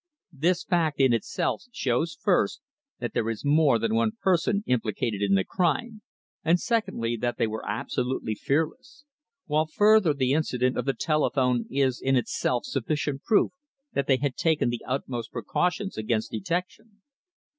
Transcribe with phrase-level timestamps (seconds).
[0.33, 2.61] This fact, in itself, shows first,
[2.97, 6.01] that there is more than one person implicated in the crime,
[6.43, 9.05] and secondly, that they were absolutely fearless;
[9.45, 13.51] while further, the incident of the telephone is in itself sufficient proof
[13.93, 17.03] that they had taken the utmost precautions against detection."